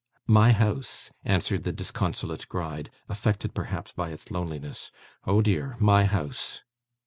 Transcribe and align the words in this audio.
'My 0.25 0.51
house,' 0.51 1.11
answered 1.23 1.63
the 1.63 1.71
disconsolate 1.71 2.49
Gride, 2.49 2.89
affected 3.07 3.53
perhaps 3.53 3.91
by 3.91 4.09
its 4.09 4.31
loneliness. 4.31 4.89
'Oh 5.27 5.43
dear! 5.43 5.75
my 5.79 6.05
house. 6.05 6.61